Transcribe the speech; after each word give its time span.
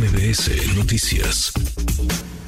MBS 0.00 0.78
Noticias. 0.78 1.52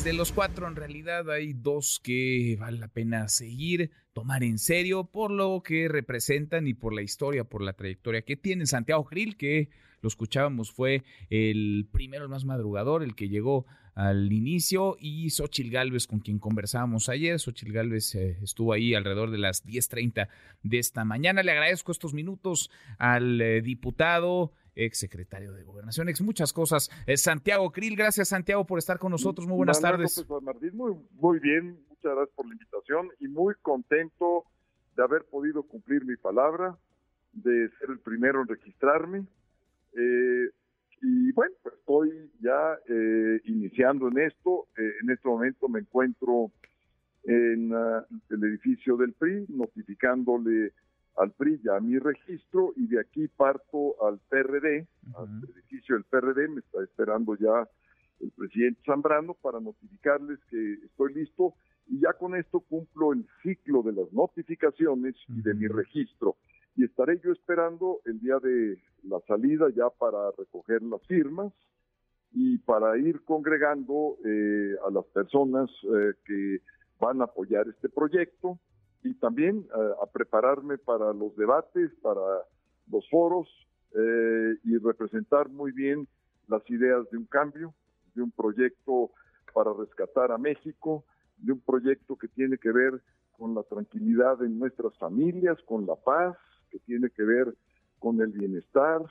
De 0.03 0.15
los 0.15 0.33
cuatro, 0.33 0.67
en 0.67 0.75
realidad 0.75 1.31
hay 1.31 1.53
dos 1.53 2.01
que 2.03 2.57
vale 2.59 2.79
la 2.79 2.89
pena 2.89 3.29
seguir, 3.29 3.91
tomar 4.15 4.43
en 4.43 4.59
serio 4.59 5.05
por 5.05 5.31
lo 5.31 5.63
que 5.63 5.87
representan 5.87 6.67
y 6.67 6.73
por 6.73 6.95
la 6.95 7.03
historia, 7.03 7.45
por 7.45 7.61
la 7.61 7.75
trayectoria 7.75 8.23
que 8.23 8.37
tienen. 8.37 8.67
Santiago 8.67 9.05
Grill, 9.05 9.37
que 9.37 9.69
lo 10.01 10.09
escuchábamos, 10.09 10.73
fue 10.73 11.05
el 11.29 11.87
primero, 11.93 12.25
el 12.25 12.31
más 12.31 12.47
madrugador, 12.47 13.03
el 13.03 13.15
que 13.15 13.29
llegó 13.29 13.67
al 13.95 14.33
inicio, 14.33 14.97
y 14.99 15.29
Xochil 15.29 15.71
Gálvez, 15.71 16.07
con 16.07 16.21
quien 16.21 16.39
conversábamos 16.39 17.11
ayer. 17.11 17.39
Xochil 17.39 17.71
Gálvez 17.71 18.15
eh, 18.15 18.39
estuvo 18.43 18.73
ahí 18.73 18.95
alrededor 18.95 19.31
de 19.31 19.37
las 19.37 19.67
10.30 19.67 20.29
de 20.63 20.79
esta 20.79 21.05
mañana. 21.05 21.43
Le 21.43 21.53
agradezco 21.53 21.93
estos 21.93 22.15
minutos 22.15 22.71
al 22.97 23.43
eh, 23.43 23.61
diputado 23.61 24.53
ex 24.75 24.99
secretario 24.99 25.53
de 25.53 25.65
Gobernación, 25.65 26.09
ex 26.09 26.21
muchas 26.23 26.53
cosas. 26.53 26.91
Es 27.07 27.23
Santiago 27.23 27.71
Krill, 27.71 27.97
gracias 27.97 28.29
Santiago 28.29 28.65
por 28.67 28.79
estar 28.79 28.99
con 28.99 29.11
nosotros. 29.11 29.47
Muy 29.47 29.57
buenas 29.57 29.81
tardes. 29.81 30.25
Martín, 30.43 30.77
muy, 30.77 30.95
muy 31.13 31.39
bien, 31.39 31.79
muchas 31.89 32.15
gracias 32.15 32.35
por 32.35 32.47
la 32.47 32.53
invitación 32.53 33.09
y 33.21 33.29
muy 33.29 33.55
contento 33.63 34.45
de 34.97 35.03
haber 35.03 35.25
podido 35.25 35.63
cumplir 35.63 36.05
mi 36.05 36.17
palabra, 36.17 36.77
de 37.33 37.69
ser 37.79 37.91
el 37.91 37.99
primero 38.01 38.43
en 38.43 38.49
registrarme. 38.49 39.27
Eh, 39.95 40.51
y 41.03 41.33
bueno, 41.33 41.55
pues 41.63 41.75
estoy 41.75 42.31
ya 42.41 42.79
eh, 42.89 43.41
iniciando 43.45 44.09
en 44.09 44.19
esto. 44.19 44.69
Eh, 44.77 44.93
en 45.03 45.11
este 45.11 45.29
momento 45.29 45.69
me 45.69 45.81
encuentro 45.81 46.53
en 47.25 47.73
uh, 47.73 48.03
el 48.31 48.45
edificio 48.45 48.97
del 48.97 49.13
PRI, 49.13 49.47
notificándole 49.49 50.73
al 51.17 51.33
PRI 51.33 51.61
ya 51.63 51.79
mi 51.81 51.99
registro 51.99 52.73
y 52.77 52.87
de 52.87 53.01
aquí 53.01 53.29
parto 53.29 54.03
al 54.07 54.19
PRD, 54.29 54.87
al 55.15 55.45
edificio 55.55 55.95
del 55.95 56.05
PRD, 56.05 56.49
me 56.49 56.61
está 56.61 56.83
esperando 56.83 57.37
ya 57.37 57.69
el 58.21 58.31
presidente 58.31 58.81
Zambrano 58.87 59.35
para 59.35 59.61
notificarles 59.61 60.39
que 60.49 60.75
estoy 60.85 61.15
listo 61.15 61.55
y 61.89 62.01
ya 62.01 62.13
con 62.15 62.37
esto 62.37 62.61
cumplo 62.61 63.13
el 63.13 63.27
ciclo 63.43 63.83
de 63.83 63.93
las 63.93 64.13
notificaciones 64.13 65.15
y 65.29 65.43
de 65.43 65.55
mi 65.55 65.67
registro. 65.67 66.37
Y 66.77 66.85
estaré 66.85 67.21
yo 67.23 67.33
esperando 67.33 68.01
el 68.07 68.21
día 68.21 68.39
de 68.39 68.79
la 69.03 69.21
salida 69.27 69.67
ya 69.75 69.91
para 69.91 70.31
recoger 70.39 70.83
las 70.83 71.03
firmas 71.07 71.53
y 72.33 72.57
para 72.59 72.97
ir 72.97 73.23
congregando 73.25 74.17
eh, 74.25 74.75
a 74.87 74.91
las 74.91 75.05
personas 75.07 75.69
eh, 75.83 76.15
que 76.25 76.61
van 76.99 77.21
a 77.21 77.25
apoyar 77.25 77.69
este 77.69 77.89
proyecto 77.89 78.59
y 79.03 79.15
también 79.15 79.67
eh, 79.75 79.93
a 80.03 80.07
prepararme 80.07 80.79
para 80.79 81.13
los 81.13 81.35
debates, 81.37 81.91
para 82.03 82.21
los 82.91 83.09
foros 83.11 83.49
eh, 83.95 84.55
y 84.65 84.79
representar 84.79 85.49
muy 85.49 85.73
bien 85.73 86.07
las 86.49 86.69
ideas 86.71 87.09
de 87.11 87.19
un 87.19 87.27
cambio, 87.27 87.75
de 88.15 88.23
un 88.23 88.31
proyecto 88.31 89.11
para 89.53 89.73
rescatar 89.73 90.33
a 90.33 90.39
México, 90.39 91.05
de 91.39 91.53
un 91.53 91.61
proyecto 91.61 92.17
que 92.17 92.29
tiene 92.29 92.59
que 92.59 92.71
ver 92.71 93.01
con 93.37 93.55
la 93.55 93.63
tranquilidad 93.65 94.43
en 94.43 94.59
nuestras 94.59 94.97
familias, 94.99 95.59
con 95.67 95.87
la 95.87 95.97
paz, 95.97 96.37
que 96.71 96.79
tiene 96.81 97.11
que 97.11 97.23
ver 97.23 97.55
con 97.99 98.21
el 98.21 98.29
bienestar, 98.29 99.03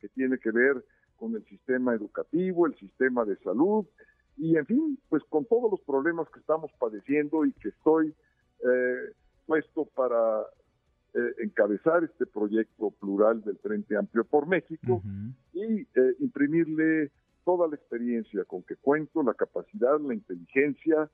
que 0.00 0.08
tiene 0.08 0.38
que 0.38 0.50
ver 0.50 0.84
con 1.16 1.34
el 1.34 1.44
sistema 1.46 1.94
educativo, 1.94 2.66
el 2.66 2.76
sistema 2.76 3.24
de 3.24 3.36
salud 3.36 3.86
y 4.36 4.56
en 4.56 4.66
fin, 4.66 4.98
pues 5.08 5.22
con 5.28 5.46
todos 5.46 5.70
los 5.70 5.80
problemas 5.80 6.28
que 6.30 6.40
estamos 6.40 6.70
padeciendo 6.78 7.44
y 7.44 7.52
que 7.52 7.70
estoy 7.70 8.14
eh, 8.60 9.12
puesto 9.46 9.86
para 9.94 10.42
eh, 11.14 11.18
encabezar 11.42 12.04
este 12.04 12.26
proyecto 12.26 12.90
plural 12.90 13.42
del 13.42 13.56
Frente 13.58 13.96
Amplio 13.96 14.24
por 14.24 14.46
México 14.46 15.02
y 15.52 15.80
eh, 15.82 15.86
imprimirle 16.20 17.10
toda 17.44 17.68
la 17.68 17.76
experiencia 17.76 18.44
con 18.44 18.62
que 18.64 18.76
cuento, 18.76 19.22
la 19.22 19.34
capacidad, 19.34 20.00
la 20.00 20.14
inteligencia 20.14 21.10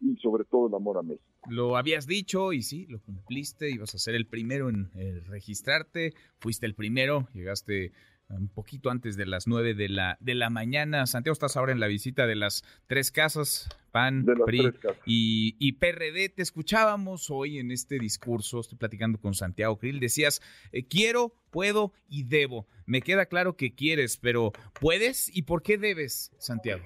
y 0.00 0.16
sobre 0.16 0.44
todo 0.44 0.66
el 0.68 0.74
amor 0.74 0.98
a 0.98 1.02
México. 1.02 1.24
Lo 1.48 1.76
habías 1.76 2.06
dicho 2.06 2.52
y 2.52 2.62
sí, 2.62 2.86
lo 2.86 3.00
cumpliste, 3.00 3.70
ibas 3.70 3.94
a 3.94 3.98
ser 3.98 4.14
el 4.14 4.26
primero 4.26 4.70
en 4.70 4.90
registrarte, 5.26 6.14
fuiste 6.38 6.66
el 6.66 6.74
primero, 6.74 7.28
llegaste 7.32 7.92
un 8.38 8.48
poquito 8.48 8.90
antes 8.90 9.16
de 9.16 9.26
las 9.26 9.46
nueve 9.46 9.74
de 9.74 9.88
la, 9.88 10.16
de 10.20 10.34
la 10.34 10.50
mañana. 10.50 11.06
Santiago, 11.06 11.32
estás 11.32 11.56
ahora 11.56 11.72
en 11.72 11.80
la 11.80 11.86
visita 11.86 12.26
de 12.26 12.34
las 12.34 12.64
tres 12.86 13.10
casas, 13.10 13.68
PAN, 13.92 14.24
PRI 14.46 14.72
Y, 15.06 15.72
PRD. 15.72 16.28
Te 16.28 16.42
escuchábamos 16.42 17.30
hoy 17.30 17.58
en 17.58 17.70
este 17.70 17.98
discurso, 17.98 18.60
estoy 18.60 18.78
platicando 18.78 19.18
con 19.18 19.34
Santiago 19.34 19.78
Krill, 19.78 20.00
decías, 20.00 20.40
eh, 20.72 20.86
quiero, 20.86 21.32
puedo 21.50 21.92
y 22.08 22.24
debo. 22.24 22.66
Me 22.86 23.02
queda 23.02 23.26
claro 23.26 23.56
que 23.56 23.74
quieres, 23.74 24.16
pero 24.16 24.52
¿puedes 24.80 25.34
y 25.34 25.42
por 25.42 25.62
qué 25.62 25.78
debes, 25.78 26.32
Santiago? 26.38 26.84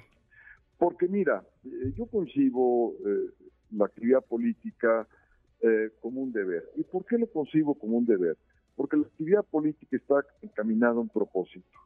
Porque 0.79 1.09
mira, 1.09 1.43
eh, 1.65 1.93
yo 1.97 2.07
concibo 2.07 2.95
eh, 3.05 3.31
la 3.73 3.87
actividad 3.87 4.25
política 4.25 5.07
como 6.01 6.21
un 6.21 6.31
deber. 6.31 6.63
¿Y 6.77 6.85
por 6.85 7.05
qué 7.05 7.19
lo 7.19 7.27
concibo 7.27 7.75
como 7.75 7.97
un 7.97 8.07
deber? 8.07 8.37
Porque 8.79 8.97
la 8.97 9.03
actividad 9.03 9.45
política 9.45 9.97
está 9.97 10.25
encaminada 10.41 10.93
a 10.95 11.01
un 11.01 11.09
propósito, 11.09 11.79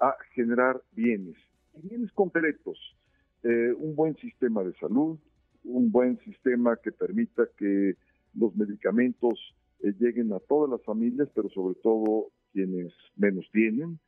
a 0.00 0.16
generar 0.34 0.82
bienes, 0.90 1.36
bienes 1.84 2.10
concretos, 2.10 2.76
eh, 3.44 3.72
un 3.78 3.94
buen 3.94 4.16
sistema 4.16 4.64
de 4.64 4.74
salud, 4.74 5.20
un 5.62 5.92
buen 5.92 6.18
sistema 6.24 6.76
que 6.82 6.90
permita 6.90 7.44
que 7.56 7.94
los 8.34 8.56
medicamentos 8.56 9.38
eh, 9.84 9.92
lleguen 10.00 10.32
a 10.32 10.40
todas 10.40 10.68
las 10.68 10.82
familias, 10.82 11.28
pero 11.32 11.48
sobre 11.50 11.76
todo 11.76 12.32
quienes 12.52 12.92
menos 13.14 13.48
tienen, 13.52 14.00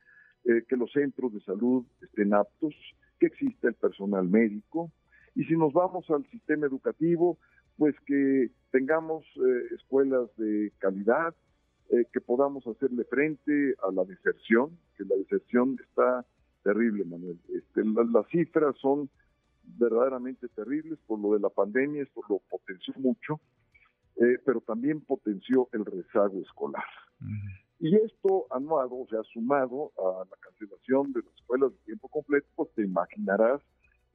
eh, 0.43 0.65
que 0.67 0.75
los 0.75 0.91
centros 0.91 1.33
de 1.33 1.39
salud 1.39 1.85
estén 2.01 2.33
aptos, 2.33 2.75
que 3.17 3.27
exista 3.27 3.69
el 3.69 3.75
personal 3.75 4.27
médico, 4.27 4.91
y 5.35 5.45
si 5.45 5.55
nos 5.55 5.71
vamos 5.71 6.09
al 6.09 6.29
sistema 6.31 6.67
educativo, 6.67 7.37
pues 7.77 7.95
que 8.05 8.51
tengamos 8.71 9.25
escuelas 9.73 10.29
de 10.37 10.71
calidad, 10.79 11.33
eh, 11.95 12.07
que 12.11 12.19
podamos 12.19 12.65
hacerle 12.67 13.03
frente 13.05 13.75
a 13.87 13.91
la 13.91 14.03
deserción, 14.03 14.77
que 14.97 15.05
la 15.05 15.15
deserción 15.15 15.77
está 15.81 16.25
terrible, 16.63 17.05
Manuel. 17.05 17.39
Este, 17.53 17.83
las 17.85 18.27
cifras 18.27 18.75
son 18.81 19.09
verdaderamente 19.63 20.47
terribles 20.49 20.99
por 21.07 21.19
lo 21.19 21.33
de 21.33 21.39
la 21.39 21.49
pandemia, 21.49 22.03
esto 22.03 22.21
lo 22.27 22.39
potenció 22.49 22.93
mucho, 22.97 23.39
eh, 24.17 24.39
pero 24.45 24.61
también 24.61 25.01
potenció 25.01 25.69
el 25.73 25.85
rezago 25.85 26.41
escolar. 26.41 26.83
Y 27.79 27.95
esto 27.95 28.47
anuado, 28.51 28.95
o 28.95 29.07
sea, 29.07 29.21
sumado 29.33 29.91
a 29.97 30.25
la 30.29 30.37
cancelación 30.39 31.13
de 31.13 31.21
las 31.21 31.33
escuelas 31.35 31.71
de 31.71 31.77
tiempo 31.85 32.07
completo, 32.09 32.47
pues 32.55 32.69
te 32.75 32.83
imaginarás 32.83 33.61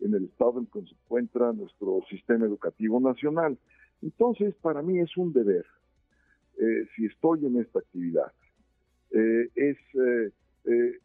en 0.01 0.15
el 0.15 0.25
estado 0.25 0.61
en 0.61 0.67
que 0.67 0.81
se 0.83 0.95
encuentra 0.95 1.53
nuestro 1.53 2.01
sistema 2.09 2.47
educativo 2.47 3.01
nacional. 3.01 3.59
Entonces, 4.03 4.55
para 4.63 4.83
mí 4.83 4.99
es 4.99 5.17
un 5.17 5.33
deber, 5.33 5.67
eh, 6.59 6.87
si 6.95 7.07
estoy 7.07 7.47
en 7.47 7.59
esta 7.59 7.79
actividad, 7.79 8.33
eh, 9.13 9.49
es 9.55 9.77
eh, 9.95 10.31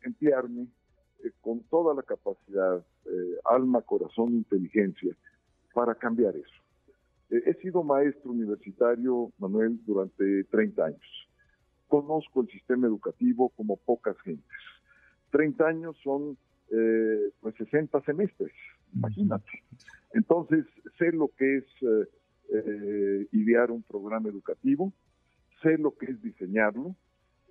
emplearme 0.04 0.68
con 1.42 1.62
toda 1.70 1.96
la 1.96 2.04
capacidad, 2.04 2.86
alma, 3.46 3.82
corazón, 3.82 4.34
inteligencia, 4.34 5.16
para 5.74 5.96
cambiar 5.96 6.36
eso. 6.36 6.62
he 7.30 7.54
sido 7.62 7.84
maestro 7.84 8.32
universitario, 8.32 9.32
Manuel, 9.40 9.80
durante 9.86 10.44
30 10.46 10.86
años. 10.86 11.28
Conozco 11.88 12.42
el 12.42 12.50
sistema 12.50 12.88
educativo 12.88 13.50
como 13.50 13.78
pocas 13.78 14.20
gentes. 14.22 14.46
30 15.32 15.68
años 15.68 15.98
son 16.04 16.38
pues 16.70 17.56
60 17.56 18.02
semestres, 18.02 18.52
imagínate. 18.94 19.64
Entonces, 20.14 20.66
sé 21.00 21.12
lo 21.12 21.30
que 21.30 21.58
es 21.58 21.66
idear 23.32 23.72
un 23.72 23.82
programa 23.82 24.30
educativo, 24.30 24.92
sé 25.66 25.78
lo 25.80 25.96
que 25.96 26.06
es 26.12 26.22
diseñarlo, 26.22 26.96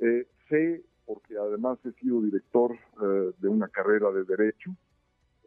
eh, 0.01 0.27
sé, 0.49 0.85
porque 1.05 1.37
además 1.37 1.79
he 1.85 1.93
sido 2.01 2.23
director 2.23 2.73
eh, 2.73 3.33
de 3.39 3.49
una 3.49 3.69
carrera 3.69 4.11
de 4.13 4.25
derecho, 4.25 4.71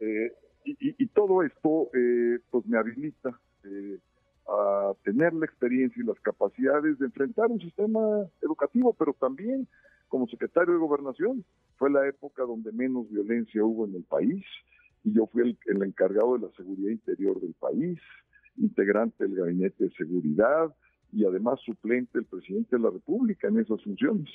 eh, 0.00 0.32
y, 0.64 1.06
todo 1.06 1.42
esto 1.42 1.88
pues 2.50 2.66
me 2.66 2.76
habilita 2.76 3.40
a 4.46 4.92
tener 5.02 5.32
la 5.32 5.46
experiencia 5.46 6.02
y 6.02 6.06
las 6.06 6.20
capacidades 6.20 6.98
de 6.98 7.06
enfrentar 7.06 7.46
un 7.46 7.58
sistema 7.58 8.26
educativo, 8.42 8.92
pero 8.92 9.14
también 9.14 9.66
como 10.08 10.26
secretario 10.28 10.74
de 10.74 10.78
gobernación. 10.78 11.42
Fue 11.76 11.88
la 11.90 12.06
época 12.06 12.42
donde 12.42 12.70
menos 12.72 13.08
violencia 13.08 13.64
hubo 13.64 13.86
en 13.86 13.94
el 13.94 14.04
país 14.04 14.44
y 15.04 15.14
yo 15.14 15.26
fui 15.28 15.40
el, 15.40 15.58
el 15.66 15.82
encargado 15.82 16.36
de 16.36 16.46
la 16.46 16.52
seguridad 16.52 16.90
interior 16.90 17.40
del 17.40 17.54
país, 17.54 17.98
integrante 18.58 19.24
del 19.24 19.36
gabinete 19.36 19.84
de 19.84 19.90
seguridad, 19.92 20.70
y 21.12 21.24
además 21.24 21.60
suplente 21.64 22.18
del 22.18 22.26
presidente 22.26 22.76
de 22.76 22.82
la 22.82 22.90
República 22.90 23.48
en 23.48 23.58
esas 23.58 23.82
funciones. 23.82 24.30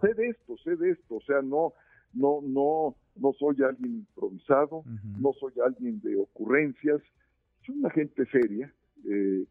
sé 0.00 0.14
de 0.14 0.28
esto, 0.28 0.56
sé 0.58 0.76
de 0.76 0.90
esto, 0.90 1.16
o 1.16 1.20
sea, 1.20 1.42
no, 1.42 1.74
no, 2.12 2.40
no, 2.42 2.96
no 3.16 3.32
soy 3.34 3.62
alguien 3.62 3.96
improvisado, 3.96 4.84
no 5.18 5.32
soy 5.34 5.52
alguien 5.64 6.00
de 6.00 6.16
ocurrencias, 6.16 7.00
soy 7.64 7.78
una 7.78 7.90
gente 7.90 8.24
seria, 8.26 8.72
eh, 9.08 9.44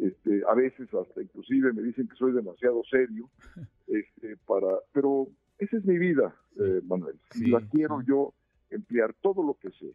este, 0.00 0.42
a 0.48 0.54
veces 0.54 0.88
hasta 0.94 1.20
inclusive 1.20 1.72
me 1.72 1.82
dicen 1.82 2.08
que 2.08 2.16
soy 2.16 2.32
demasiado 2.32 2.82
serio, 2.90 3.28
este, 3.86 4.36
para, 4.46 4.68
pero 4.92 5.28
esa 5.58 5.76
es 5.76 5.84
mi 5.84 5.98
vida, 5.98 6.34
eh, 6.58 6.80
Manuel, 6.84 7.18
si 7.30 7.50
la 7.50 7.60
quiero 7.60 8.02
yo 8.02 8.34
emplear 8.70 9.14
todo 9.20 9.42
lo 9.42 9.54
que 9.54 9.70
sé, 9.70 9.92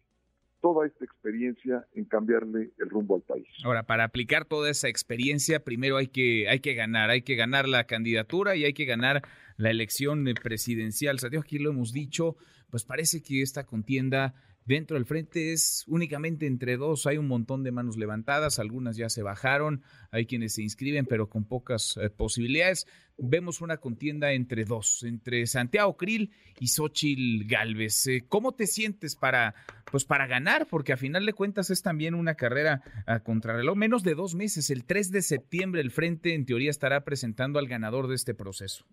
toda 0.62 0.88
esta 0.88 1.06
experiencia 1.06 1.86
en 1.94 2.06
cambiarle 2.06 2.71
el 2.77 2.89
rumbo 2.89 3.15
al 3.15 3.21
país. 3.21 3.48
Ahora, 3.63 3.83
para 3.83 4.04
aplicar 4.04 4.45
toda 4.45 4.69
esa 4.69 4.88
experiencia, 4.88 5.63
primero 5.63 5.98
hay 5.98 6.07
que, 6.07 6.50
hay 6.50 6.59
que 6.59 6.74
ganar, 6.74 7.09
hay 7.09 7.21
que 7.21 7.36
ganar 7.36 7.68
la 7.68 7.86
candidatura 7.86 8.56
y 8.56 8.65
hay 8.65 8.74
que 8.74 8.86
ganar 8.86 9.24
la 9.57 9.69
elección 9.69 10.25
presidencial. 10.42 11.19
Santiago, 11.19 11.44
aquí 11.44 11.59
lo 11.59 11.69
hemos 11.69 11.92
dicho, 11.94 12.38
pues 12.69 12.83
parece 12.83 13.21
que 13.21 13.42
esta 13.42 13.65
contienda 13.65 14.36
dentro 14.68 14.95
del 14.95 15.06
frente 15.06 15.54
es 15.54 15.86
únicamente 15.88 16.45
entre 16.45 16.77
dos. 16.77 17.07
Hay 17.07 17.18
un 17.18 17.27
montón 17.27 17.63
de 17.63 17.71
manos 17.71 17.98
levantadas, 17.98 18.59
algunas 18.59 18.98
ya 18.98 19.09
se 19.09 19.24
bajaron, 19.24 19.81
hay 20.12 20.25
quienes 20.25 20.54
se 20.54 20.62
inscriben, 20.62 21.06
pero 21.06 21.30
con 21.30 21.45
pocas 21.45 21.98
eh, 21.98 22.09
posibilidades. 22.09 22.86
Vemos 23.18 23.62
una 23.62 23.77
contienda 23.77 24.33
entre 24.33 24.65
dos, 24.65 25.04
entre 25.04 25.48
Santiago 25.48 25.98
Krill 25.98 26.31
y 26.59 26.68
Xochil 26.68 27.48
Galvez. 27.48 28.06
Eh, 28.07 28.25
¿Cómo 28.27 28.54
te 28.54 28.68
sientes 28.68 29.15
para, 29.15 29.56
pues 29.92 30.06
para 30.06 30.28
ganar? 30.28 30.68
Porque 30.69 30.94
a 30.94 30.98
final 30.98 31.25
de 31.25 31.34
cuentas 31.34 31.69
es 31.69 31.81
también 31.81 32.16
una 32.16 32.36
carrera 32.36 32.81
a 33.06 33.19
contrarreloj. 33.19 33.75
Menos 33.75 34.04
de 34.04 34.16
dos 34.16 34.36
meses, 34.36 34.69
el 34.69 34.86
3 34.86 35.12
de 35.12 35.22
septiembre, 35.22 35.81
el 35.81 35.92
frente 35.92 36.34
en 36.34 36.45
teoría 36.45 36.69
estará 36.69 37.04
presentando 37.04 37.60
al 37.60 37.68
ganador 37.68 38.07
de 38.07 38.16
este 38.16 38.34
proceso. 38.34 38.86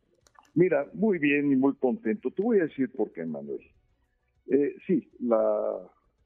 Mira, 0.54 0.86
muy 0.94 1.18
bien 1.18 1.50
y 1.50 1.56
muy 1.56 1.74
contento. 1.74 2.30
Te 2.30 2.42
voy 2.42 2.60
a 2.60 2.64
decir 2.64 2.90
por 2.92 3.12
qué, 3.12 3.24
Manuel. 3.24 3.60
Eh, 4.46 4.76
sí, 4.86 5.10
la, 5.20 5.78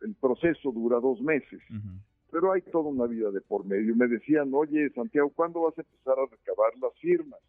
el 0.03 0.15
proceso 0.17 0.71
dura 0.73 1.00
dos 1.00 1.21
meses, 1.21 1.61
pero 2.31 2.53
hay 2.53 2.62
toda 2.62 2.91
una 2.91 3.06
vida 3.06 3.31
de 3.31 3.41
por 3.41 3.64
medio. 3.64 3.94
Me 3.97 4.06
decían, 4.06 4.50
oye, 4.53 4.91
Santiago, 4.91 5.31
¿cuándo 5.31 5.62
vas 5.62 5.79
a 5.79 5.82
empezar 5.82 6.19
a 6.19 6.26
recabar 6.31 6.73
las 6.81 6.93
firmas? 7.00 7.41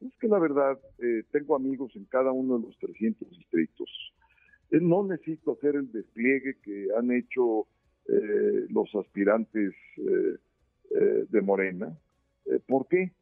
Es 0.00 0.12
que 0.18 0.28
la 0.28 0.38
verdad, 0.38 0.78
eh, 0.98 1.22
tengo 1.30 1.54
amigos 1.54 1.92
en 1.94 2.04
cada 2.06 2.32
uno 2.32 2.58
de 2.58 2.66
los 2.66 2.78
300 2.78 3.30
distritos. 3.30 3.88
Eh, 4.72 4.80
no 4.80 5.04
necesito 5.04 5.52
hacer 5.52 5.76
el 5.76 5.92
despliegue 5.92 6.56
que 6.62 6.88
han 6.98 7.12
hecho 7.12 7.66
eh, 8.08 8.66
los 8.68 8.92
aspirantes 8.94 9.72
de 11.30 11.40
Morena. 11.40 11.96
¿Por 12.66 12.86
qué? 12.88 13.12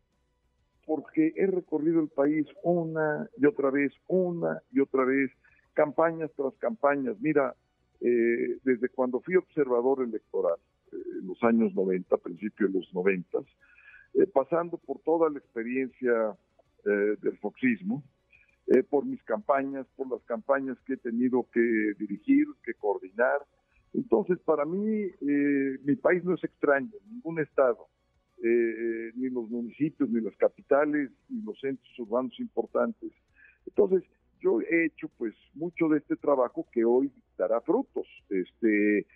Porque 0.86 1.32
he 1.36 1.46
recorrido 1.46 2.00
el 2.00 2.08
país 2.08 2.46
una 2.64 3.28
y 3.36 3.46
otra 3.46 3.70
vez, 3.70 3.92
una 4.08 4.60
y 4.72 4.80
otra 4.80 5.04
vez, 5.04 5.30
campañas 5.74 6.30
tras 6.36 6.54
campañas. 6.54 7.16
Mira, 7.20 7.54
eh, 8.00 8.58
desde 8.64 8.88
cuando 8.88 9.20
fui 9.20 9.36
observador 9.36 10.02
electoral, 10.02 10.56
eh, 10.92 10.96
en 11.20 11.26
los 11.26 11.42
años 11.42 11.74
90, 11.74 12.16
principios 12.16 12.72
de 12.72 12.78
los 12.78 12.94
90, 12.94 13.38
eh, 14.14 14.26
pasando 14.26 14.78
por 14.78 15.00
toda 15.00 15.28
la 15.30 15.38
experiencia 15.38 16.36
del 16.82 17.36
foxismo, 17.42 18.02
por 18.88 19.04
mis 19.04 19.22
campañas, 19.24 19.86
por 19.96 20.08
las 20.08 20.22
campañas 20.22 20.78
que 20.86 20.94
he 20.94 20.96
tenido 20.96 21.46
que 21.52 21.60
dirigir, 21.98 22.46
que 22.64 22.74
coordinar. 22.74 23.40
Entonces, 23.92 24.38
para 24.44 24.64
mí, 24.64 25.10
mi 25.20 25.96
país 25.96 26.22
no 26.22 26.34
es 26.34 26.44
extraño, 26.44 26.92
ningún 27.10 27.40
estado, 27.40 27.88
ni 28.40 29.28
los 29.28 29.50
municipios, 29.50 30.08
ni 30.10 30.20
las 30.20 30.36
capitales, 30.36 31.10
ni 31.28 31.42
los 31.42 31.58
centros 31.58 31.98
urbanos 31.98 32.38
importantes. 32.38 33.10
Entonces, 33.66 34.04
yo 34.40 34.60
he 34.60 34.86
hecho 34.86 35.08
pues 35.18 35.34
mucho 35.54 35.88
de 35.88 35.98
este 35.98 36.16
trabajo 36.16 36.66
que 36.72 36.84
hoy 36.84 37.12
dará 37.36 37.60
frutos, 37.60 38.06
este, 38.30 39.06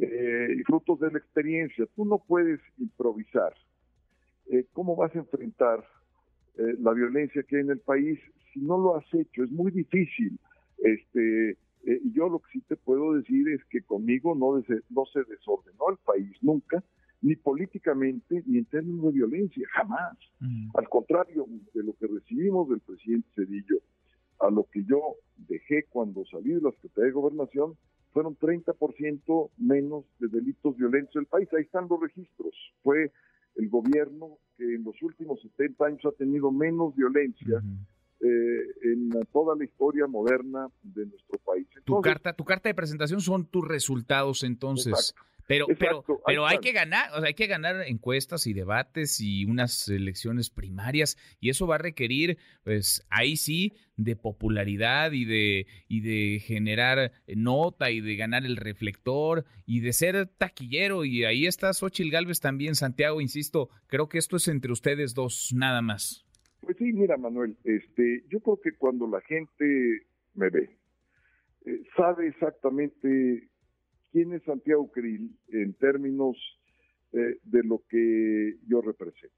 eh, 0.00 0.62
frutos 0.66 1.00
de 1.00 1.10
la 1.10 1.18
experiencia. 1.18 1.86
Tú 1.94 2.04
no 2.04 2.18
puedes 2.18 2.60
improvisar. 2.78 3.54
Eh, 4.50 4.66
¿Cómo 4.72 4.96
vas 4.96 5.14
a 5.14 5.20
enfrentar 5.20 5.84
eh, 6.58 6.76
la 6.80 6.92
violencia 6.92 7.42
que 7.44 7.56
hay 7.56 7.62
en 7.62 7.70
el 7.70 7.80
país 7.80 8.18
si 8.52 8.60
no 8.60 8.78
lo 8.78 8.96
has 8.96 9.14
hecho? 9.14 9.44
Es 9.44 9.50
muy 9.50 9.70
difícil. 9.70 10.38
Este, 10.78 11.56
y 11.84 12.12
yo 12.12 12.28
lo 12.28 12.38
que 12.40 12.52
sí 12.52 12.60
te 12.68 12.76
puedo 12.76 13.14
decir 13.14 13.48
es 13.48 13.64
que 13.66 13.82
conmigo 13.82 14.34
no, 14.34 14.62
no 14.90 15.06
se 15.06 15.24
desordenó 15.24 15.90
el 15.90 15.96
país 16.04 16.30
nunca, 16.40 16.82
ni 17.20 17.36
políticamente, 17.36 18.42
ni 18.46 18.58
en 18.58 18.64
términos 18.66 19.06
de 19.06 19.12
violencia, 19.12 19.66
jamás. 19.72 20.16
Al 20.74 20.88
contrario 20.88 21.46
de 21.72 21.82
lo 21.84 21.94
que 21.94 22.06
recibimos 22.08 22.68
del 22.68 22.80
presidente 22.80 23.28
Cedillo, 23.34 23.78
a 24.40 24.50
lo 24.50 24.64
que 24.64 24.84
yo 24.84 25.16
dejé 25.48 25.84
cuando 25.84 26.24
salí 26.26 26.50
de 26.50 26.60
la 26.60 26.72
Secretaría 26.72 27.06
de 27.06 27.12
Gobernación, 27.12 27.76
fueron 28.12 28.36
30% 28.36 29.50
menos 29.56 30.04
de 30.18 30.28
delitos 30.28 30.76
violentos 30.76 31.14
en 31.14 31.20
el 31.20 31.26
país. 31.26 31.48
Ahí 31.52 31.62
están 31.62 31.86
los 31.88 32.00
registros. 32.00 32.54
Fue 32.82 33.12
el 33.54 33.68
gobierno 33.68 34.38
que 34.56 34.74
en 34.74 34.84
los 34.84 35.00
últimos 35.00 35.40
70 35.42 35.84
años 35.84 36.04
ha 36.04 36.12
tenido 36.12 36.50
menos 36.50 36.94
violencia 36.94 37.62
eh, 38.22 38.92
en 38.92 39.10
toda 39.32 39.56
la 39.56 39.64
historia 39.64 40.06
moderna 40.06 40.68
de 40.82 41.06
nuestro 41.06 41.38
país. 41.44 41.66
tu 41.84 42.00
carta, 42.00 42.32
tu 42.32 42.44
carta 42.44 42.68
de 42.68 42.74
presentación 42.74 43.20
son 43.20 43.46
tus 43.46 43.66
resultados 43.66 44.44
entonces. 44.44 45.14
Pero, 45.46 45.66
pero, 45.78 46.04
pero 46.24 46.46
hay 46.46 46.58
que 46.58 46.72
ganar, 46.72 47.10
o 47.14 47.18
sea, 47.18 47.26
hay 47.26 47.34
que 47.34 47.46
ganar 47.46 47.82
encuestas 47.86 48.46
y 48.46 48.52
debates 48.52 49.20
y 49.20 49.44
unas 49.44 49.88
elecciones 49.88 50.50
primarias, 50.50 51.18
y 51.40 51.50
eso 51.50 51.66
va 51.66 51.74
a 51.74 51.78
requerir, 51.78 52.38
pues, 52.62 53.04
ahí 53.10 53.36
sí, 53.36 53.72
de 53.96 54.14
popularidad 54.14 55.12
y 55.12 55.24
de, 55.24 55.66
y 55.88 56.00
de 56.00 56.40
generar 56.40 57.12
nota 57.26 57.90
y 57.90 58.00
de 58.00 58.16
ganar 58.16 58.46
el 58.46 58.56
reflector 58.56 59.44
y 59.66 59.80
de 59.80 59.92
ser 59.92 60.26
taquillero. 60.26 61.04
Y 61.04 61.24
ahí 61.24 61.46
está 61.46 61.72
Xochil 61.72 62.10
Galvez 62.10 62.40
también, 62.40 62.74
Santiago, 62.76 63.20
insisto, 63.20 63.68
creo 63.88 64.08
que 64.08 64.18
esto 64.18 64.36
es 64.36 64.46
entre 64.48 64.72
ustedes 64.72 65.12
dos, 65.12 65.50
nada 65.52 65.82
más. 65.82 66.24
Pues 66.62 66.76
sí, 66.76 66.92
mira, 66.92 67.16
Manuel, 67.16 67.56
este, 67.64 68.22
yo 68.28 68.38
creo 68.38 68.60
que 68.60 68.72
cuando 68.76 69.08
la 69.08 69.20
gente 69.22 70.06
me 70.34 70.48
ve, 70.48 70.70
eh, 71.64 71.82
sabe 71.96 72.28
exactamente 72.28 73.48
quién 74.12 74.32
es 74.32 74.44
Santiago 74.44 74.88
Krill 74.92 75.36
en 75.48 75.74
términos 75.74 76.36
eh, 77.14 77.38
de 77.42 77.64
lo 77.64 77.82
que 77.88 78.58
yo 78.68 78.80
represento. 78.80 79.34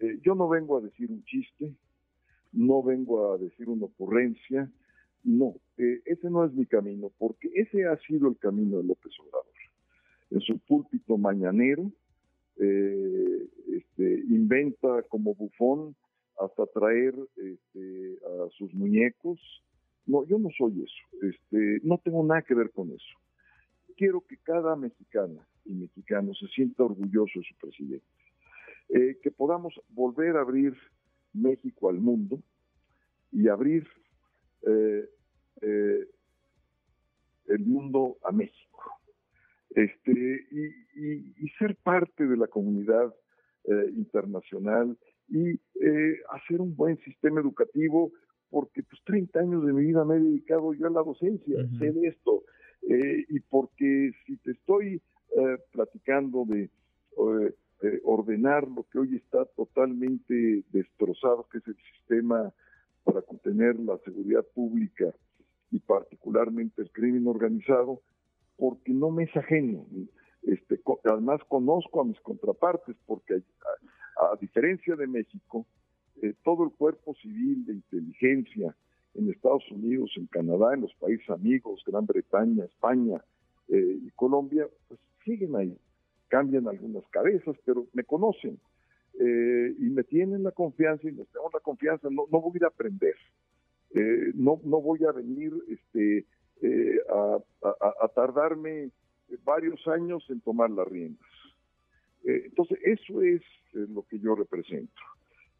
Eh, 0.00 0.18
yo 0.22 0.34
no 0.34 0.48
vengo 0.48 0.78
a 0.78 0.80
decir 0.80 1.12
un 1.12 1.22
chiste, 1.24 1.72
no 2.52 2.82
vengo 2.82 3.32
a 3.32 3.38
decir 3.38 3.68
una 3.68 3.84
ocurrencia, 3.84 4.68
no, 5.22 5.54
ese 5.76 6.28
no 6.28 6.44
es 6.44 6.52
mi 6.54 6.66
camino, 6.66 7.12
porque 7.18 7.50
ese 7.54 7.86
ha 7.86 7.96
sido 7.98 8.28
el 8.28 8.38
camino 8.38 8.78
de 8.78 8.84
López 8.84 9.12
Obrador. 9.20 9.46
En 10.30 10.40
su 10.40 10.58
púlpito 10.58 11.18
mañanero, 11.18 11.90
este, 12.56 14.24
inventa 14.28 15.02
como 15.08 15.34
bufón 15.34 15.96
hasta 16.46 16.66
traer 16.66 17.14
este, 17.36 18.18
a 18.24 18.48
sus 18.50 18.72
muñecos. 18.74 19.40
No, 20.06 20.24
yo 20.26 20.38
no 20.38 20.48
soy 20.56 20.82
eso, 20.82 21.26
este, 21.26 21.80
no 21.82 21.98
tengo 21.98 22.24
nada 22.24 22.42
que 22.42 22.54
ver 22.54 22.70
con 22.70 22.90
eso 22.92 23.18
quiero 23.96 24.20
que 24.20 24.36
cada 24.38 24.76
mexicana 24.76 25.46
y 25.64 25.74
mexicano 25.74 26.34
se 26.34 26.46
sienta 26.48 26.84
orgulloso 26.84 27.40
de 27.40 27.44
su 27.44 27.56
presidente. 27.56 28.06
Eh, 28.88 29.18
que 29.22 29.30
podamos 29.30 29.74
volver 29.88 30.36
a 30.36 30.42
abrir 30.42 30.76
México 31.32 31.88
al 31.88 31.98
mundo 31.98 32.40
y 33.32 33.48
abrir 33.48 33.86
eh, 34.62 35.08
eh, 35.62 36.06
el 37.46 37.64
mundo 37.64 38.18
a 38.22 38.30
México. 38.30 38.82
Este, 39.70 40.46
y, 40.52 41.48
ser 41.58 41.76
parte 41.76 42.26
de 42.26 42.36
la 42.36 42.48
comunidad 42.48 43.14
internacional 43.96 44.96
y 45.28 45.58
hacer 46.30 46.60
un 46.60 46.74
buen 46.76 46.96
sistema 46.98 47.40
educativo, 47.40 48.12
porque 48.50 48.82
pues 48.82 49.02
30 49.04 49.40
años 49.40 49.66
de 49.66 49.72
mi 49.72 49.86
vida 49.86 50.04
me 50.04 50.16
he 50.16 50.20
dedicado 50.20 50.72
yo 50.74 50.86
a 50.86 50.90
la 50.90 51.02
docencia, 51.02 51.66
sé 51.78 51.92
de 51.92 52.08
esto, 52.08 52.44
eh, 52.88 53.24
y 53.28 53.40
porque 53.40 54.12
si 54.24 54.36
te 54.38 54.52
estoy 54.52 55.00
eh, 55.36 55.58
platicando 55.72 56.44
de 56.46 56.70
eh, 57.82 58.00
ordenar 58.04 58.68
lo 58.68 58.84
que 58.84 58.98
hoy 58.98 59.16
está 59.16 59.44
totalmente 59.44 60.62
destrozado, 60.72 61.48
que 61.50 61.58
es 61.58 61.66
el 61.66 61.76
sistema 61.94 62.52
para 63.04 63.22
contener 63.22 63.78
la 63.80 63.98
seguridad 63.98 64.44
pública 64.54 65.12
y 65.70 65.80
particularmente 65.80 66.82
el 66.82 66.90
crimen 66.90 67.26
organizado, 67.26 68.00
porque 68.56 68.92
no 68.92 69.10
me 69.10 69.24
es 69.24 69.36
ajeno. 69.36 69.84
Este, 70.42 70.80
además 71.04 71.40
conozco 71.48 72.00
a 72.00 72.04
mis 72.04 72.20
contrapartes, 72.20 72.96
porque 73.04 73.42
a 74.16 74.36
diferencia 74.40 74.96
de 74.96 75.06
México, 75.06 75.66
todo 76.42 76.64
el 76.64 76.70
cuerpo 76.70 77.14
civil 77.14 77.64
de 77.66 77.74
inteligencia, 77.74 78.74
en 79.16 79.30
Estados 79.30 79.64
Unidos, 79.70 80.12
en 80.16 80.26
Canadá, 80.26 80.74
en 80.74 80.82
los 80.82 80.94
países 80.94 81.28
amigos, 81.30 81.82
Gran 81.86 82.06
Bretaña, 82.06 82.64
España 82.64 83.22
eh, 83.68 83.98
y 84.02 84.10
Colombia, 84.10 84.68
pues 84.88 85.00
siguen 85.24 85.56
ahí. 85.56 85.76
Cambian 86.28 86.68
algunas 86.68 87.06
cabezas, 87.08 87.56
pero 87.64 87.86
me 87.92 88.04
conocen 88.04 88.58
eh, 89.18 89.74
y 89.78 89.84
me 89.90 90.04
tienen 90.04 90.42
la 90.42 90.52
confianza 90.52 91.08
y 91.08 91.12
nos 91.12 91.28
tenemos 91.28 91.52
la 91.54 91.60
confianza. 91.60 92.08
No, 92.10 92.26
voy 92.26 92.52
a 92.54 92.56
ir 92.56 92.64
a 92.64 92.68
aprender, 92.68 93.14
eh, 93.94 94.32
no, 94.34 94.60
no 94.64 94.80
voy 94.80 95.04
a 95.04 95.12
venir 95.12 95.52
este, 95.68 96.26
a, 97.10 97.38
a, 98.02 98.08
tardarme 98.08 98.90
varios 99.44 99.86
años 99.86 100.24
en 100.28 100.40
tomar 100.40 100.70
las 100.70 100.88
riendas. 100.88 101.26
Entonces, 102.24 102.78
eso 102.82 103.22
es 103.22 103.42
lo 103.72 104.02
que 104.02 104.18
yo 104.18 104.34
represento. 104.34 105.00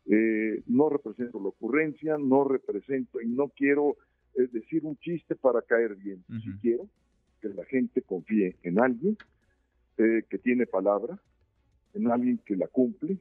Eh, 0.09 0.63
no 0.67 0.89
represento 0.89 1.41
la 1.41 1.49
ocurrencia, 1.49 2.17
no 2.17 2.45
represento 2.45 3.21
y 3.21 3.27
no 3.27 3.49
quiero 3.49 3.97
eh, 4.37 4.47
decir 4.53 4.85
un 4.85 4.97
chiste 4.99 5.35
para 5.35 5.63
caer 5.63 5.97
bien. 5.97 6.25
Si 6.29 6.53
quiero 6.61 6.89
que 7.41 7.49
la 7.49 7.65
gente 7.65 8.03
confíe 8.03 8.57
en 8.63 8.79
alguien 8.79 9.17
eh, 9.99 10.23
que 10.29 10.39
tiene 10.39 10.67
palabra, 10.67 11.19
en 11.95 12.11
alguien 12.11 12.39
que 12.45 12.55
la 12.55 12.69
cumple, 12.69 13.19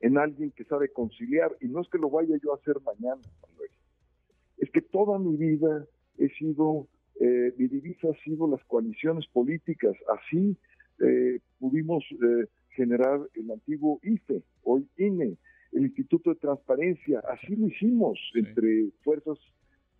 en 0.00 0.16
alguien 0.16 0.52
que 0.52 0.64
sabe 0.64 0.90
conciliar. 0.90 1.56
Y 1.60 1.66
no 1.66 1.80
es 1.80 1.88
que 1.88 1.98
lo 1.98 2.10
vaya 2.10 2.36
yo 2.42 2.52
a 2.52 2.56
hacer 2.56 2.76
mañana, 2.82 3.22
Manuel. 3.42 3.70
Es 4.58 4.70
que 4.70 4.80
toda 4.80 5.18
mi 5.18 5.36
vida 5.36 5.86
he 6.18 6.28
sido, 6.30 6.86
eh, 7.20 7.52
mi 7.56 7.66
divisa 7.66 8.08
ha 8.10 8.24
sido 8.24 8.46
las 8.48 8.62
coaliciones 8.64 9.26
políticas. 9.28 9.96
Así 10.16 10.56
eh, 11.00 11.40
pudimos 11.58 12.04
eh, 12.12 12.46
generar 12.78 13.20
el 13.34 13.50
antiguo 13.50 13.98
IFE, 14.04 14.40
hoy 14.62 14.88
INE, 14.98 15.36
el 15.72 15.82
Instituto 15.82 16.30
de 16.30 16.36
Transparencia. 16.36 17.20
Así 17.28 17.56
lo 17.56 17.66
hicimos 17.66 18.16
entre 18.34 18.90
fuerzas 19.02 19.36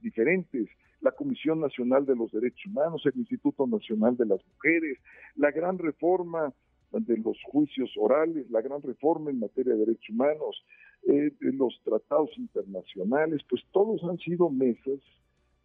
diferentes 0.01 0.69
la 1.01 1.11
Comisión 1.13 1.61
Nacional 1.61 2.07
de 2.07 2.15
los 2.15 2.31
Derechos 2.33 2.67
Humanos, 2.67 3.03
el 3.05 3.19
Instituto 3.19 3.67
Nacional 3.67 4.17
de 4.17 4.27
las 4.27 4.41
Mujeres, 4.47 4.99
la 5.37 5.51
gran 5.51 5.79
reforma 5.79 6.53
de 6.93 7.17
los 7.19 7.37
juicios 7.45 7.91
orales, 7.97 8.49
la 8.51 8.63
gran 8.63 8.81
reforma 8.83 9.31
en 9.31 9.41
materia 9.41 9.75
de 9.75 9.81
derechos 9.81 10.11
humanos, 10.11 10.65
eh, 11.09 11.31
los 11.41 11.81
tratados 11.85 12.31
internacionales, 12.37 13.43
pues 13.49 13.63
todos 13.73 14.03
han 14.05 14.19
sido 14.19 14.51
mesas 14.51 15.01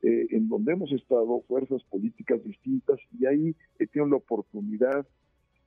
eh, 0.02 0.28
en 0.32 0.50
donde 0.50 0.74
hemos 0.74 0.92
estado 0.92 1.42
fuerzas 1.48 1.82
políticas 1.86 2.44
distintas 2.44 3.00
y 3.18 3.26
ahí 3.26 3.56
he 3.80 3.88
tenido 3.88 4.10
la 4.10 4.18
oportunidad 4.18 5.08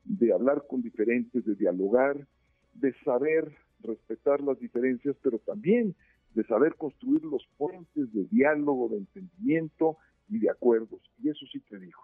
de 0.06 0.32
hablar 0.32 0.64
con 0.68 0.82
diferentes, 0.82 1.44
de 1.44 1.54
dialogar, 1.54 2.26
de 2.74 2.94
saber 3.04 3.56
respetar 3.80 4.40
las 4.40 4.58
diferencias, 4.58 5.16
pero 5.22 5.38
también 5.40 5.94
de 6.34 6.44
saber 6.44 6.76
construir 6.76 7.24
los 7.24 7.46
puentes 7.56 8.12
de 8.12 8.24
diálogo, 8.24 8.88
de 8.88 8.98
entendimiento 8.98 9.96
y 10.28 10.38
de 10.38 10.50
acuerdos. 10.50 11.00
Y 11.22 11.30
eso 11.30 11.46
sí 11.50 11.60
te 11.60 11.78
dijo. 11.78 12.02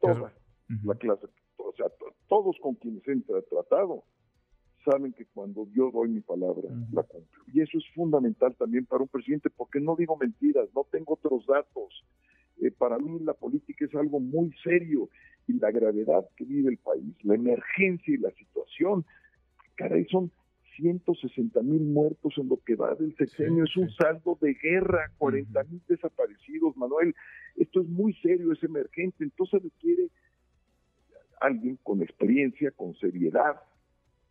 Toda 0.00 0.32
la 0.84 0.94
clase, 0.94 1.26
o 1.56 1.72
sea, 1.72 1.86
todos 2.28 2.56
con 2.60 2.74
quienes 2.76 3.06
entra 3.08 3.42
tratado 3.42 4.04
saben 4.84 5.12
que 5.12 5.26
cuando 5.26 5.66
yo 5.74 5.90
doy 5.90 6.08
mi 6.08 6.20
palabra, 6.20 6.68
la 6.92 7.02
cumplo. 7.02 7.42
Y 7.52 7.60
eso 7.60 7.78
es 7.78 7.84
fundamental 7.94 8.54
también 8.56 8.86
para 8.86 9.02
un 9.02 9.08
presidente, 9.08 9.50
porque 9.50 9.80
no 9.80 9.96
digo 9.96 10.16
mentiras, 10.16 10.68
no 10.74 10.86
tengo 10.90 11.14
otros 11.14 11.46
datos. 11.46 12.04
Eh, 12.60 12.70
para 12.70 12.98
mí 12.98 13.18
la 13.20 13.34
política 13.34 13.84
es 13.84 13.94
algo 13.94 14.20
muy 14.20 14.52
serio 14.62 15.08
y 15.46 15.54
la 15.54 15.70
gravedad 15.70 16.28
que 16.36 16.44
vive 16.44 16.70
el 16.70 16.78
país, 16.78 17.14
la 17.22 17.34
emergencia 17.34 18.14
y 18.14 18.18
la 18.18 18.30
situación, 18.32 19.04
caray, 19.76 20.04
son 20.06 20.30
160 20.76 21.60
mil 21.62 21.82
muertos 21.82 22.34
en 22.36 22.48
lo 22.48 22.58
que 22.64 22.76
va 22.76 22.94
del 22.94 23.14
sexenio, 23.16 23.64
es 23.64 23.76
un 23.76 23.90
saldo 23.90 24.38
de 24.40 24.54
guerra, 24.54 25.10
40 25.18 25.64
mil 25.64 25.82
desaparecidos, 25.88 26.76
Manuel, 26.76 27.14
esto 27.56 27.80
es 27.80 27.88
muy 27.88 28.14
serio, 28.14 28.52
es 28.52 28.62
emergente, 28.62 29.24
entonces 29.24 29.62
requiere 29.62 30.08
alguien 31.40 31.78
con 31.82 32.02
experiencia, 32.02 32.70
con 32.72 32.94
seriedad 32.96 33.60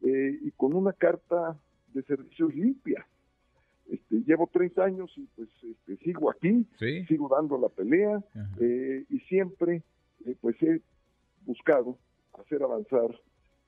eh, 0.02 0.38
y 0.42 0.52
con 0.52 0.74
una 0.74 0.94
carta 0.94 1.58
de 1.94 2.04
servicios 2.04 2.54
limpia. 2.54 3.06
Este, 3.90 4.24
llevo 4.26 4.50
30 4.52 4.84
años 4.84 5.12
y 5.16 5.28
pues 5.36 5.50
este, 5.64 5.98
sigo 6.04 6.30
aquí, 6.30 6.66
sigo 7.08 7.30
dando 7.30 7.58
la 7.58 7.70
pelea 7.70 8.22
eh, 8.60 9.06
y 9.10 9.20
siempre 9.22 9.84
eh, 10.26 10.36
pues 10.42 10.62
he 10.62 10.82
buscado 11.46 11.98
hacer 12.40 12.62
avanzar 12.64 13.10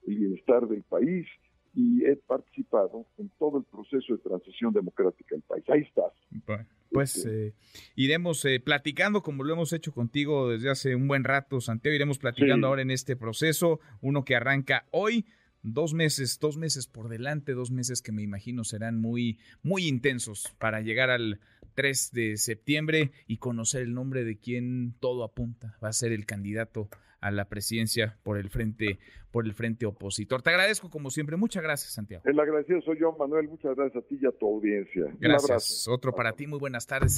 el 0.05 0.15
bienestar 0.15 0.67
del 0.67 0.83
país, 0.83 1.25
y 1.73 2.03
he 2.05 2.15
participado 2.15 3.05
en 3.17 3.29
todo 3.37 3.59
el 3.59 3.63
proceso 3.63 4.13
de 4.13 4.19
transición 4.19 4.73
democrática 4.73 5.35
del 5.35 5.43
país. 5.43 5.63
Ahí 5.69 5.81
estás. 5.81 6.13
pues 6.91 7.17
este, 7.17 7.47
eh, 7.47 7.53
iremos 7.95 8.43
eh, 8.45 8.59
platicando 8.59 9.21
como 9.21 9.43
lo 9.43 9.53
hemos 9.53 9.71
hecho 9.73 9.93
contigo 9.93 10.49
desde 10.49 10.69
hace 10.69 10.95
un 10.95 11.07
buen 11.07 11.23
rato, 11.23 11.61
Santiago. 11.61 11.95
Iremos 11.95 12.17
platicando 12.17 12.67
ahora 12.67 12.81
en 12.81 12.91
este 12.91 13.15
proceso, 13.15 13.79
uno 14.01 14.23
que 14.25 14.35
arranca 14.35 14.85
hoy. 14.91 15.25
Dos 15.61 15.93
meses, 15.93 16.39
dos 16.39 16.57
meses 16.57 16.87
por 16.87 17.09
delante, 17.09 17.53
dos 17.53 17.71
meses 17.71 18.01
que 18.01 18.11
me 18.11 18.23
imagino 18.23 18.63
serán 18.63 18.99
muy, 18.99 19.39
muy 19.61 19.87
intensos 19.87 20.55
para 20.57 20.81
llegar 20.81 21.09
al 21.09 21.39
3 21.75 22.11
de 22.11 22.37
septiembre 22.37 23.11
y 23.27 23.37
conocer 23.37 23.81
el 23.81 23.93
nombre 23.93 24.23
de 24.23 24.37
quien 24.37 24.95
todo 24.99 25.23
apunta. 25.23 25.77
Va 25.83 25.89
a 25.89 25.93
ser 25.93 26.11
el 26.11 26.25
candidato 26.25 26.89
a 27.21 27.31
la 27.31 27.45
presidencia 27.45 28.17
por 28.23 28.37
el 28.37 28.49
frente 28.49 28.99
por 29.31 29.45
el 29.45 29.53
frente 29.53 29.85
opositor. 29.85 30.41
Te 30.41 30.49
agradezco 30.49 30.89
como 30.89 31.09
siempre. 31.09 31.37
Muchas 31.37 31.61
gracias, 31.61 31.93
Santiago. 31.93 32.23
El 32.25 32.39
agradecido 32.39 32.81
soy 32.81 32.99
yo, 32.99 33.15
Manuel. 33.17 33.47
Muchas 33.47 33.75
gracias 33.75 34.03
a 34.03 34.07
ti 34.07 34.17
y 34.19 34.25
a 34.25 34.31
tu 34.31 34.47
audiencia. 34.47 35.05
Gracias. 35.19 35.87
Otro 35.87 36.13
para 36.13 36.33
ti. 36.33 36.47
Muy 36.47 36.59
buenas 36.59 36.87
tardes. 36.87 37.17